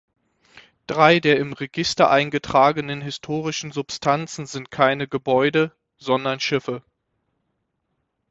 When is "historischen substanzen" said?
3.01-4.47